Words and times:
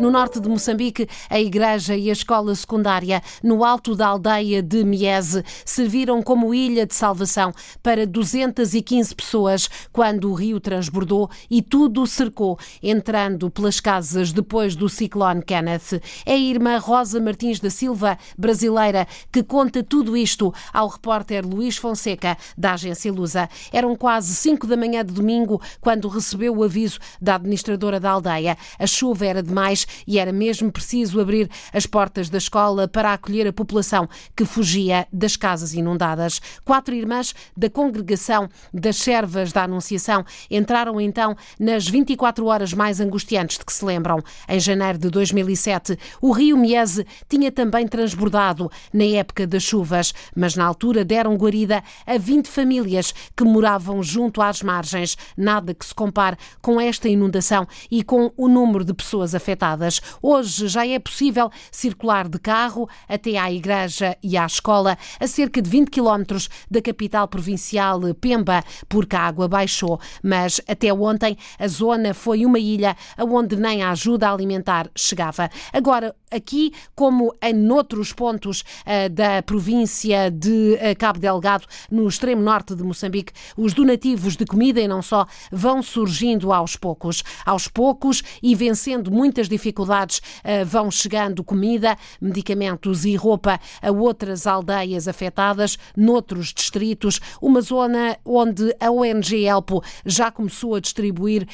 No 0.00 0.10
norte 0.10 0.40
de 0.40 0.48
Moçambique, 0.48 1.08
a 1.30 1.38
igreja 1.38 1.96
e 1.96 2.10
a 2.10 2.12
escola 2.12 2.52
secundária 2.56 3.22
no 3.44 3.64
alto 3.64 3.94
da 3.94 4.08
aldeia 4.08 4.60
de 4.60 4.82
Miese 4.82 5.44
serviram 5.64 6.20
como 6.20 6.52
ilha 6.52 6.84
de 6.84 6.92
salvação 6.96 7.52
para 7.80 8.04
215 8.04 9.14
pessoas 9.14 9.70
quando 9.92 10.32
o 10.32 10.34
rio 10.34 10.58
transbordou 10.58 11.30
e 11.48 11.62
tudo 11.62 12.04
cercou, 12.08 12.58
entrando 12.82 13.48
pelas 13.48 13.78
casas 13.78 14.32
depois 14.32 14.74
do 14.74 14.88
ciclone 14.88 15.44
Kenneth. 15.44 16.02
É 16.26 16.32
a 16.32 16.38
irmã 16.38 16.76
Rosa 16.78 17.20
Martins 17.20 17.60
da 17.60 17.70
Silva, 17.70 18.18
brasileira, 18.36 19.06
que 19.30 19.44
conta 19.44 19.80
tudo 19.80 20.16
isto 20.16 20.52
ao 20.72 20.88
repórter 20.88 21.46
Luís 21.46 21.76
Fonseca, 21.76 22.36
da 22.58 22.72
agência 22.72 23.12
Lusa. 23.12 23.48
Eram 23.72 23.94
quase 23.94 24.34
5 24.34 24.66
da 24.66 24.76
manhã 24.76 25.04
de 25.04 25.12
domingo 25.12 25.62
quando 25.80 26.08
recebeu 26.08 26.56
o 26.56 26.64
aviso 26.64 26.98
da 27.20 27.36
administradora 27.36 28.00
da 28.00 28.10
aldeia. 28.10 28.58
A 28.76 28.88
chuva 28.88 29.24
era 29.24 29.40
demais 29.40 29.83
e 30.06 30.18
era 30.18 30.32
mesmo 30.32 30.70
preciso 30.70 31.20
abrir 31.20 31.48
as 31.72 31.86
portas 31.86 32.28
da 32.28 32.38
escola 32.38 32.88
para 32.88 33.12
acolher 33.12 33.46
a 33.46 33.52
população 33.52 34.08
que 34.36 34.44
fugia 34.44 35.06
das 35.12 35.36
casas 35.36 35.74
inundadas. 35.74 36.40
Quatro 36.64 36.94
irmãs 36.94 37.34
da 37.56 37.68
congregação 37.68 38.48
das 38.72 38.96
Servas 38.96 39.52
da 39.52 39.64
Anunciação 39.64 40.24
entraram 40.50 41.00
então 41.00 41.36
nas 41.58 41.86
24 41.86 42.46
horas 42.46 42.72
mais 42.72 43.00
angustiantes 43.00 43.58
de 43.58 43.64
que 43.64 43.72
se 43.72 43.84
lembram. 43.84 44.22
Em 44.48 44.60
janeiro 44.60 44.98
de 44.98 45.10
2007, 45.10 45.98
o 46.20 46.32
rio 46.32 46.56
Miese 46.56 47.06
tinha 47.28 47.50
também 47.50 47.86
transbordado 47.86 48.70
na 48.92 49.04
época 49.04 49.46
das 49.46 49.62
chuvas, 49.62 50.12
mas 50.34 50.56
na 50.56 50.64
altura 50.64 51.04
deram 51.04 51.36
guarida 51.36 51.82
a 52.06 52.18
20 52.18 52.48
famílias 52.48 53.14
que 53.36 53.44
moravam 53.44 54.02
junto 54.02 54.40
às 54.40 54.62
margens. 54.62 55.16
Nada 55.36 55.74
que 55.74 55.84
se 55.84 55.94
compare 55.94 56.36
com 56.60 56.80
esta 56.80 57.08
inundação 57.08 57.66
e 57.90 58.02
com 58.02 58.32
o 58.36 58.48
número 58.48 58.84
de 58.84 58.94
pessoas 58.94 59.34
afetadas. 59.34 59.73
Hoje 60.22 60.68
já 60.68 60.86
é 60.86 60.98
possível 60.98 61.50
circular 61.70 62.28
de 62.28 62.38
carro 62.38 62.88
até 63.08 63.36
à 63.36 63.52
igreja 63.52 64.16
e 64.22 64.36
à 64.36 64.46
escola, 64.46 64.96
a 65.18 65.26
cerca 65.26 65.60
de 65.60 65.68
20 65.68 65.90
quilómetros 65.90 66.48
da 66.70 66.80
capital 66.80 67.28
provincial 67.28 68.00
Pemba, 68.20 68.62
porque 68.88 69.16
a 69.16 69.20
água 69.20 69.48
baixou. 69.48 70.00
Mas 70.22 70.60
até 70.68 70.92
ontem 70.92 71.36
a 71.58 71.68
zona 71.68 72.14
foi 72.14 72.44
uma 72.44 72.58
ilha 72.58 72.96
onde 73.18 73.56
nem 73.56 73.82
a 73.82 73.90
ajuda 73.90 74.30
alimentar 74.30 74.90
chegava. 74.96 75.50
Agora, 75.72 76.14
aqui, 76.34 76.72
como 76.94 77.34
em 77.42 77.70
outros 77.70 78.12
pontos 78.12 78.60
uh, 78.60 79.08
da 79.10 79.42
província 79.42 80.30
de 80.30 80.74
uh, 80.74 80.98
Cabo 80.98 81.18
Delgado, 81.18 81.66
no 81.90 82.08
extremo 82.08 82.42
norte 82.42 82.74
de 82.74 82.82
Moçambique, 82.82 83.32
os 83.56 83.72
donativos 83.72 84.36
de 84.36 84.44
comida 84.44 84.80
e 84.80 84.88
não 84.88 85.00
só 85.00 85.26
vão 85.50 85.82
surgindo 85.82 86.52
aos 86.52 86.76
poucos. 86.76 87.22
Aos 87.46 87.68
poucos 87.68 88.22
e 88.42 88.54
vencendo 88.54 89.10
muitas 89.10 89.48
dificuldades 89.48 90.18
uh, 90.18 90.64
vão 90.66 90.90
chegando 90.90 91.44
comida, 91.44 91.96
medicamentos 92.20 93.04
e 93.04 93.14
roupa 93.14 93.60
a 93.80 93.90
outras 93.90 94.46
aldeias 94.46 95.06
afetadas, 95.06 95.78
noutros 95.96 96.52
distritos, 96.52 97.20
uma 97.40 97.60
zona 97.60 98.18
onde 98.24 98.74
a 98.80 98.90
ONG 98.90 99.44
Elpo 99.44 99.82
já 100.04 100.30
começou 100.30 100.74
a 100.74 100.80
distribuir 100.80 101.46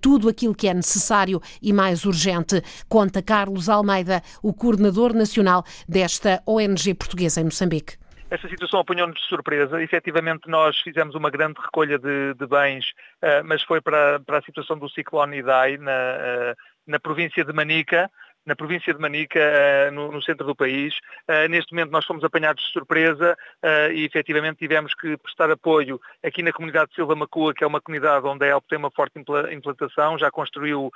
tudo 0.00 0.28
aquilo 0.28 0.54
que 0.54 0.68
é 0.68 0.74
necessário 0.74 1.40
e 1.60 1.72
mais 1.72 2.04
urgente. 2.04 2.62
Conta 2.88 3.22
Carlos 3.22 3.68
Almeida, 3.68 4.22
o 4.42 4.52
coordenador 4.52 5.12
nacional 5.12 5.64
desta 5.88 6.42
ONG 6.46 6.94
portuguesa 6.94 7.40
em 7.40 7.44
Moçambique. 7.44 7.96
Esta 8.28 8.48
situação 8.48 8.80
apanhou-nos 8.80 9.20
de 9.20 9.28
surpresa. 9.28 9.80
Efetivamente, 9.80 10.48
nós 10.48 10.76
fizemos 10.80 11.14
uma 11.14 11.30
grande 11.30 11.60
recolha 11.60 11.96
de, 11.98 12.34
de 12.34 12.46
bens, 12.46 12.90
uh, 13.22 13.44
mas 13.44 13.62
foi 13.62 13.80
para, 13.80 14.18
para, 14.20 14.38
a 14.38 14.42
situação 14.42 14.76
do 14.76 14.88
ciclone 14.88 15.38
Idai 15.38 15.76
na, 15.76 15.92
uh, 15.92 16.56
na 16.86 16.98
província 16.98 17.44
de 17.44 17.52
Manica, 17.52 18.10
na 18.46 18.54
província 18.54 18.94
de 18.94 19.00
Manica, 19.00 19.40
eh, 19.40 19.90
no, 19.90 20.22
centro 20.22 20.46
do 20.46 20.54
país. 20.54 20.94
Uh, 21.28 21.48
neste 21.48 21.72
momento 21.72 21.90
nós 21.90 22.06
fomos 22.06 22.22
apanhados 22.22 22.64
de 22.64 22.72
surpresa 22.72 23.36
uh, 23.62 23.92
e 23.92 24.04
efetivamente 24.04 24.58
tivemos 24.58 24.94
que 24.94 25.16
prestar 25.16 25.50
apoio 25.50 26.00
aqui 26.22 26.42
na 26.42 26.52
comunidade 26.52 26.90
de 26.90 26.94
Silva 26.94 27.16
Macua, 27.16 27.52
que 27.52 27.64
é 27.64 27.66
uma 27.66 27.80
comunidade 27.80 28.24
onde 28.26 28.44
a 28.44 28.48
ELP 28.48 28.64
tem 28.68 28.78
uma 28.78 28.90
forte 28.90 29.18
implantação, 29.52 30.16
já 30.16 30.30
construiu 30.30 30.90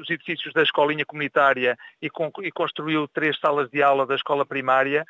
os 0.00 0.10
edifícios 0.10 0.54
da 0.54 0.62
escolinha 0.62 1.04
comunitária 1.04 1.76
e, 2.00 2.06
e, 2.06 2.50
construiu 2.50 3.06
três 3.08 3.38
salas 3.38 3.68
de 3.70 3.82
aula 3.82 4.06
da 4.06 4.14
escola 4.14 4.46
primária 4.46 5.04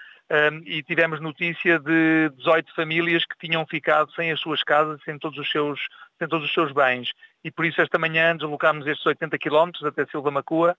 e 0.64 0.82
tivemos 0.82 1.20
notícia 1.20 1.78
de 1.78 2.30
18 2.36 2.74
famílias 2.74 3.24
que 3.24 3.38
tinham 3.38 3.66
ficado 3.66 4.12
sem 4.12 4.30
as 4.30 4.40
suas 4.40 4.62
casas, 4.62 5.00
sem 5.04 5.18
todos 5.18 5.38
os 5.38 5.50
seus, 5.50 5.80
sem 6.18 6.28
todos 6.28 6.46
os 6.46 6.54
seus 6.54 6.72
bens. 6.72 7.12
E 7.42 7.50
por 7.50 7.64
isso 7.64 7.80
esta 7.80 7.98
manhã 7.98 8.36
deslocámos 8.36 8.86
estes 8.86 9.04
80 9.04 9.38
quilómetros 9.38 9.84
até 9.84 10.04
Silva 10.06 10.30
Macua 10.30 10.76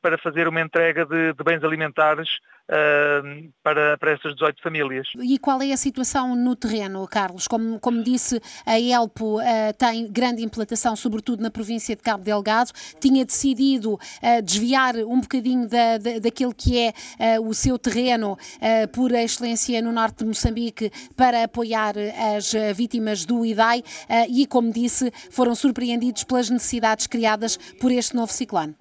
para 0.00 0.16
fazer 0.18 0.48
uma 0.48 0.60
entrega 0.60 1.04
de, 1.04 1.32
de 1.32 1.44
bens 1.44 1.62
alimentares 1.62 2.28
uh, 2.68 3.52
para, 3.62 3.96
para 3.98 4.12
estas 4.12 4.34
18 4.34 4.62
famílias. 4.62 5.08
E 5.20 5.38
qual 5.38 5.60
é 5.62 5.72
a 5.72 5.76
situação 5.76 6.34
no 6.34 6.56
terreno, 6.56 7.06
Carlos? 7.08 7.46
Como, 7.46 7.78
como 7.80 8.02
disse, 8.02 8.40
a 8.66 8.78
ELPO 8.78 9.40
uh, 9.40 9.42
tem 9.78 10.10
grande 10.10 10.42
implantação, 10.42 10.96
sobretudo 10.96 11.42
na 11.42 11.50
província 11.50 11.94
de 11.96 12.02
Cabo 12.02 12.24
Delgado, 12.24 12.72
tinha 13.00 13.24
decidido 13.24 13.94
uh, 13.94 14.42
desviar 14.42 14.96
um 14.96 15.20
bocadinho 15.20 15.68
da, 15.68 15.98
da, 15.98 16.18
daquele 16.18 16.54
que 16.54 16.78
é 16.78 16.92
o 17.40 17.52
seu 17.54 17.78
terreno 17.78 18.36
por 18.92 19.12
excelência 19.12 19.80
no 19.82 19.92
norte 19.92 20.18
de 20.18 20.24
Moçambique 20.26 20.90
para 21.16 21.44
apoiar 21.44 21.94
as 22.36 22.52
vítimas 22.74 23.24
do 23.24 23.44
IDAI 23.44 23.82
e, 24.28 24.46
como 24.46 24.72
disse, 24.72 25.10
foram 25.30 25.54
surpreendidos 25.54 26.24
pelas 26.24 26.50
necessidades 26.50 27.06
criadas 27.06 27.56
por 27.80 27.90
este 27.90 28.14
novo 28.14 28.32
ciclone. 28.32 28.74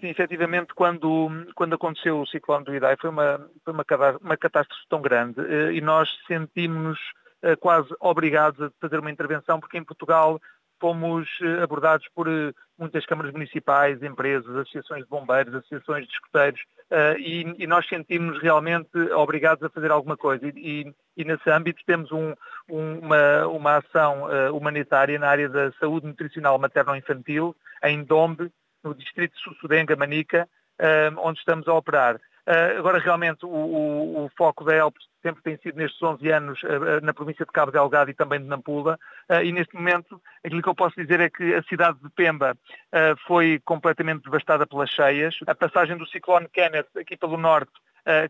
Sim, 0.00 0.08
efetivamente, 0.08 0.74
quando, 0.74 1.30
quando 1.54 1.74
aconteceu 1.74 2.20
o 2.20 2.26
ciclone 2.26 2.64
do 2.64 2.74
Idai 2.74 2.96
foi 3.00 3.08
uma, 3.08 3.48
foi 3.64 3.72
uma, 3.72 3.84
uma 4.20 4.36
catástrofe 4.36 4.84
tão 4.88 5.00
grande 5.00 5.40
eh, 5.40 5.72
e 5.72 5.80
nós 5.80 6.08
sentimos-nos 6.26 6.98
eh, 7.42 7.56
quase 7.56 7.88
obrigados 7.98 8.60
a 8.60 8.70
fazer 8.78 8.98
uma 8.98 9.10
intervenção, 9.10 9.58
porque 9.58 9.78
em 9.78 9.84
Portugal 9.84 10.38
fomos 10.78 11.26
eh, 11.40 11.62
abordados 11.62 12.06
por 12.14 12.26
muitas 12.78 13.06
câmaras 13.06 13.32
municipais, 13.32 14.02
empresas, 14.02 14.54
associações 14.54 15.04
de 15.04 15.08
bombeiros, 15.08 15.54
associações 15.54 16.06
de 16.06 16.12
escuteiros, 16.12 16.60
e, 17.18 17.56
e, 17.58 17.66
nós 17.66 17.88
sentimos 17.88 18.40
realmente 18.40 18.96
obrigados 19.12 19.64
a 19.64 19.70
fazer 19.70 19.90
alguma 19.90 20.16
coisa. 20.16 20.46
E, 20.46 20.94
e 21.16 21.24
nesse 21.24 21.50
âmbito 21.50 21.82
temos 21.84 22.12
um, 22.12 22.32
um, 22.68 22.98
uma, 23.00 23.46
uma 23.48 23.76
ação 23.78 24.28
humanitária 24.52 25.18
na 25.18 25.26
área 25.26 25.48
da 25.48 25.72
saúde 25.80 26.06
nutricional 26.06 26.58
materno-infantil, 26.60 27.56
em 27.82 28.04
Dombe, 28.04 28.52
no 28.86 28.94
distrito 28.94 29.34
de 29.34 29.42
Sussudenga, 29.42 29.96
Manica, 29.96 30.48
onde 31.18 31.38
estamos 31.38 31.66
a 31.68 31.74
operar. 31.74 32.20
Uh, 32.46 32.78
agora, 32.78 33.00
realmente, 33.00 33.44
o, 33.44 33.48
o, 33.48 34.24
o, 34.24 34.30
foco 34.36 34.62
da 34.64 34.72
ELP 34.72 34.96
sempre 35.20 35.42
tem 35.42 35.56
sido 35.56 35.76
nestes 35.76 36.00
11 36.00 36.30
anos 36.30 36.62
uh, 36.62 37.02
na 37.02 37.12
província 37.12 37.44
de 37.44 37.50
Cabo 37.50 37.72
Delgado 37.72 38.08
e 38.08 38.14
também 38.14 38.38
de 38.38 38.46
Nampula, 38.46 38.96
e 39.42 39.50
neste 39.50 39.74
momento 39.74 40.22
aquilo 40.44 40.62
que 40.62 40.68
eu 40.68 40.74
posso 40.74 40.94
dizer 40.94 41.18
é 41.18 41.28
que 41.28 41.54
a 41.54 41.62
cidade 41.64 41.98
de 42.00 42.08
Pemba 42.10 42.56
foi 43.26 43.60
completamente 43.64 44.22
devastada 44.22 44.64
pelas 44.64 44.88
cheias. 44.88 45.36
A 45.48 45.54
passagem 45.54 45.96
do 45.96 46.06
ciclone 46.06 46.48
Kenneth 46.48 46.86
aqui 46.96 47.16
pelo 47.16 47.36
norte 47.36 47.72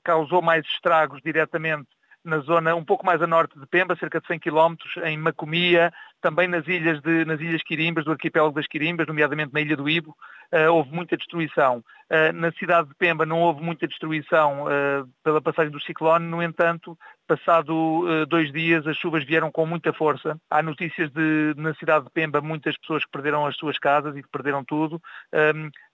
causou 0.03 0.41
mais 0.41 0.65
estragos 0.65 1.21
diretamente 1.23 1.89
na 2.27 2.41
zona 2.41 2.75
um 2.75 2.85
pouco 2.85 3.07
mais 3.07 3.23
a 3.23 3.27
norte 3.27 3.59
de 3.59 3.67
Pemba, 3.67 3.97
cerca 3.97 4.21
de 4.21 4.27
100 4.27 4.41
km, 4.41 4.75
em 5.05 5.17
Macomia, 5.17 5.93
também 6.21 6.49
nas 6.49 6.67
ilhas, 6.67 7.01
de, 7.01 7.25
nas 7.25 7.41
ilhas 7.41 7.63
Quirimbas, 7.63 8.05
do 8.05 8.13
arquipélago 8.13 8.55
das 8.55 8.67
Quirimbas, 8.67 9.07
nomeadamente 9.07 9.53
na 9.55 9.61
Ilha 9.61 9.77
do 9.77 9.89
Ibo, 9.89 10.17
uh, 10.53 10.73
houve 10.73 10.93
muita 10.93 11.17
destruição. 11.17 11.83
Uh, 12.09 12.33
na 12.33 12.53
cidade 12.53 12.89
de 12.89 12.95
Pemba 12.95 13.27
não 13.27 13.41
houve 13.41 13.61
muita 13.61 13.89
destruição 13.89 14.65
uh, 14.65 15.09
pela 15.25 15.43
passagem 15.43 15.73
do 15.73 15.81
ciclone, 15.81 16.25
no 16.25 16.41
entanto, 16.41 16.97
passado 17.27 18.25
dois 18.29 18.53
dias 18.53 18.87
as 18.87 18.97
chuvas 18.97 19.25
vieram 19.25 19.51
com 19.51 19.67
muita 19.67 19.93
força. 19.93 20.41
Há 20.49 20.63
notícias 20.63 21.11
de, 21.11 21.53
na 21.57 21.75
cidade 21.75 22.05
de 22.05 22.13
Pemba, 22.13 22.41
muitas 22.41 22.79
pessoas 22.79 23.05
que 23.05 23.11
perderam 23.11 23.45
as 23.45 23.57
suas 23.57 23.77
casas 23.77 24.17
e 24.17 24.23
que 24.23 24.29
perderam 24.29 24.63
tudo. 24.65 25.03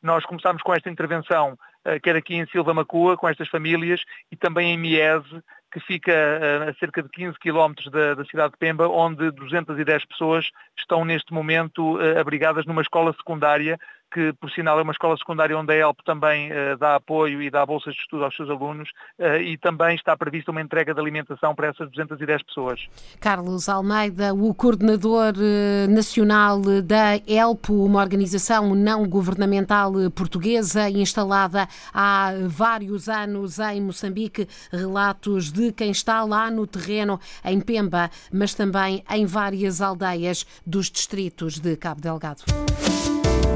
Nós 0.02 0.26
começámos 0.26 0.60
com 0.60 0.74
esta 0.74 0.90
intervenção, 0.90 1.56
quer 2.02 2.16
aqui 2.16 2.34
em 2.34 2.46
Silva 2.48 2.74
Macua, 2.74 3.16
com 3.16 3.26
estas 3.26 3.48
famílias, 3.48 4.02
e 4.30 4.36
também 4.36 4.74
em 4.74 4.76
Miese, 4.76 5.42
que 5.72 5.80
fica 5.80 6.12
a 6.68 6.74
cerca 6.74 7.02
de 7.02 7.08
15 7.08 7.38
quilómetros 7.38 7.90
da, 7.90 8.12
da, 8.12 8.24
cidade 8.26 8.52
de 8.52 8.58
Pemba, 8.58 8.86
onde 8.86 9.30
210 9.30 10.04
pessoas 10.04 10.50
estão 10.76 11.02
neste 11.02 11.32
momento 11.32 11.98
abrigadas 12.20 12.66
numa 12.66 12.82
escola 12.82 13.14
secundária 13.14 13.78
que 14.12 14.32
por 14.34 14.50
sinal 14.50 14.78
é 14.78 14.82
uma 14.82 14.92
escola 14.92 15.16
secundária 15.16 15.56
onde 15.58 15.72
a 15.72 15.76
ELP 15.76 16.00
também 16.04 16.50
dá 16.78 16.96
apoio 16.96 17.42
e 17.42 17.50
dá 17.50 17.64
bolsas 17.64 17.94
de 17.94 18.00
estudo 18.00 18.24
aos 18.24 18.36
seus 18.36 18.50
alunos 18.50 18.90
e 19.40 19.56
também 19.58 19.94
está 19.96 20.16
prevista 20.16 20.50
uma 20.50 20.60
entrega 20.60 20.92
de 20.92 21.00
alimentação 21.00 21.54
para 21.54 21.68
essas 21.68 21.88
210 21.90 22.42
pessoas. 22.42 22.80
Carlos 23.20 23.68
Almeida, 23.68 24.34
o 24.34 24.54
coordenador 24.54 25.32
nacional 25.88 26.60
da 26.84 27.16
ELP, 27.26 27.70
uma 27.70 28.00
organização 28.00 28.74
não 28.74 29.08
governamental 29.08 29.92
portuguesa 30.14 30.90
instalada 30.90 31.66
há 31.92 32.32
vários 32.46 33.08
anos 33.08 33.58
em 33.58 33.80
Moçambique, 33.80 34.48
relatos 34.70 35.50
de 35.50 35.72
quem 35.72 35.90
está 35.90 36.22
lá 36.24 36.50
no 36.50 36.66
terreno 36.66 37.18
em 37.44 37.60
Pemba, 37.60 38.10
mas 38.32 38.54
também 38.54 39.02
em 39.10 39.26
várias 39.26 39.80
aldeias 39.80 40.46
dos 40.66 40.90
distritos 40.90 41.58
de 41.58 41.76
Cabo 41.76 42.00
Delgado. 42.00 42.42